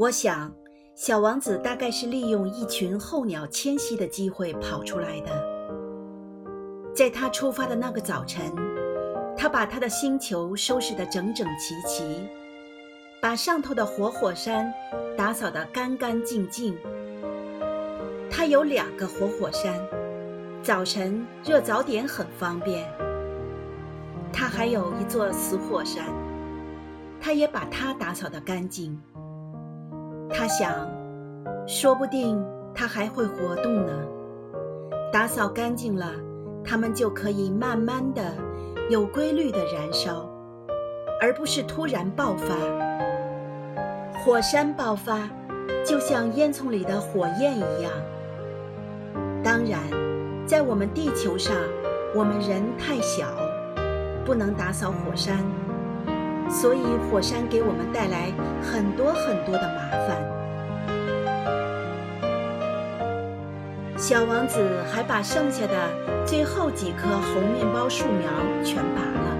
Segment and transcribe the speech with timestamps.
[0.00, 0.50] 我想，
[0.94, 5.30] 小王子大概是利用一群候鸟迁徙的机会跑出来的。
[6.94, 8.50] 在他出发的那个早晨，
[9.36, 12.26] 他把他的星球收拾得整整齐齐，
[13.20, 14.72] 把上头的活火山
[15.18, 16.74] 打扫得干干净净。
[18.30, 19.78] 他有两个活火山，
[20.62, 22.88] 早晨热早点很方便。
[24.32, 26.06] 他还有一座死火山，
[27.20, 28.98] 他也把它打扫得干净。
[30.32, 30.88] 他想，
[31.66, 32.42] 说不定
[32.74, 33.92] 它还会活动呢。
[35.12, 36.12] 打扫干净了，
[36.64, 38.22] 它们就可以慢慢的、
[38.88, 40.30] 有规律的燃烧，
[41.20, 42.54] 而不是突然爆发。
[44.22, 45.28] 火山爆发，
[45.84, 47.90] 就像烟囱里的火焰一样。
[49.42, 49.80] 当然，
[50.46, 51.56] 在我们地球上，
[52.14, 53.26] 我们人太小，
[54.24, 55.38] 不能打扫火山。
[56.50, 60.20] 所以，火山给我们带来很多很多的麻烦。
[63.96, 64.58] 小王子
[64.90, 65.74] 还把剩下的
[66.26, 68.28] 最后几棵红面包树苗
[68.64, 69.36] 全拔了。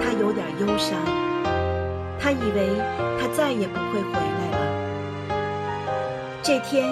[0.00, 0.98] 他有点忧伤，
[2.20, 2.76] 他以为
[3.18, 4.58] 他再也不会回来了。
[6.42, 6.86] 这天，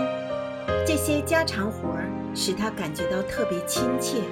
[0.87, 4.23] 这些家常活儿使他感觉到特别亲切。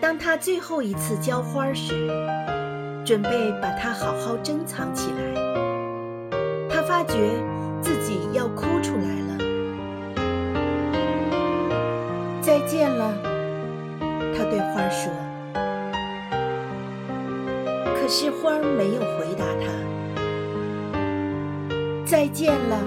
[0.00, 2.10] 当他最后一次浇花时，
[3.04, 5.34] 准备把它好好珍藏起来，
[6.68, 7.14] 他发觉
[7.82, 9.38] 自己要哭出来了。
[12.40, 13.12] 再见了，
[14.36, 15.12] 他对花说。
[17.96, 19.66] 可是花儿没有回答他。
[22.06, 22.78] 再见了，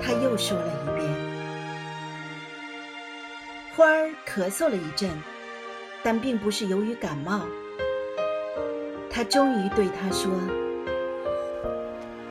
[0.00, 1.08] 他又说了一遍。
[3.76, 5.10] 花儿咳嗽了一阵，
[6.02, 7.40] 但并不是由于感冒。
[9.14, 10.32] 他终于对他说：“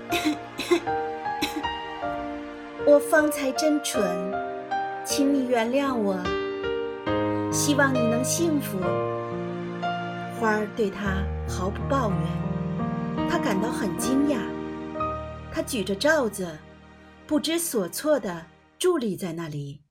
[2.87, 4.03] 我方才真蠢，
[5.05, 6.17] 请你原谅我。
[7.51, 8.79] 希望你能幸福。”
[10.39, 12.17] 花儿对他毫不抱怨，
[13.29, 14.39] 他感到很惊讶。
[15.51, 16.57] 他举着罩子，
[17.27, 18.47] 不知所措地
[18.79, 19.83] 伫立在那里。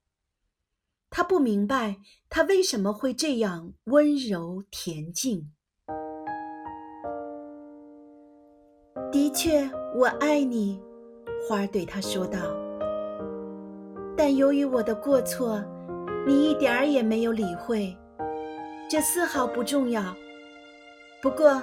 [1.08, 1.98] 他不明白
[2.28, 5.52] 他为什么会这样温柔恬静。
[9.12, 10.80] 的确，我爱你，
[11.48, 12.38] 花儿对他说道。
[14.16, 15.60] 但由于我的过错，
[16.24, 17.96] 你一点儿也没有理会，
[18.88, 20.14] 这丝毫不重要。
[21.20, 21.60] 不过，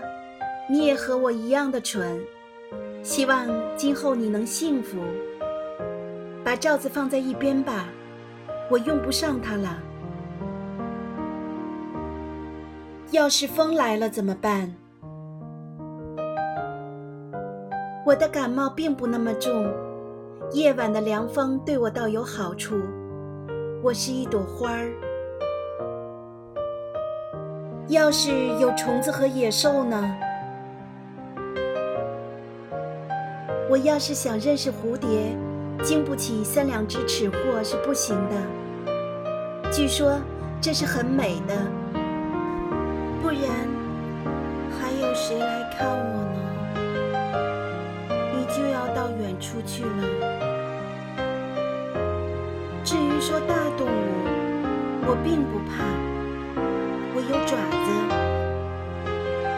[0.70, 2.22] 你也和我一样的蠢。
[3.02, 3.48] 希望
[3.78, 4.98] 今后你能幸福。
[6.44, 7.88] 把罩子放在一边吧，
[8.70, 9.82] 我用不上它了。
[13.12, 14.76] 要是风来了怎么办？
[18.08, 19.70] 我的感冒并不那么重，
[20.54, 22.80] 夜晚的凉风对我倒有好处。
[23.84, 24.94] 我是一朵花儿。
[27.90, 28.32] 要是
[28.62, 30.02] 有虫子和野兽呢？
[33.70, 35.36] 我要是想认识蝴蝶，
[35.84, 39.70] 经不起三两只尺货是不行的。
[39.70, 40.18] 据说
[40.62, 41.54] 这是很美的，
[43.22, 43.68] 不然
[44.80, 46.27] 还有谁来看我
[48.98, 49.08] 到？
[49.22, 49.90] 远处去了。
[52.84, 53.92] 至于说大动物，
[55.06, 55.86] 我并不怕，
[57.14, 57.88] 我有爪子。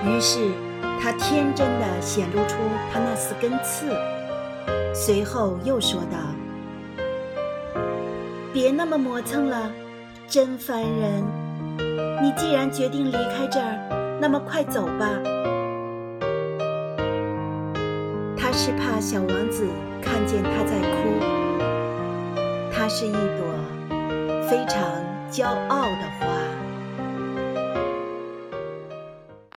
[0.10, 0.52] 于是
[1.02, 2.58] 他天真的显露出
[2.92, 3.96] 他那四根刺，
[4.94, 6.18] 随后又说道
[8.52, 9.72] ：“别那么磨蹭了，
[10.28, 11.24] 真烦人。
[12.22, 15.10] 你既然决定离开这儿，那么快走吧。”
[18.62, 19.66] 是怕小王子
[20.02, 21.18] 看见他在哭。
[22.70, 24.84] 它是一朵非常
[25.31, 26.59] 骄傲的花。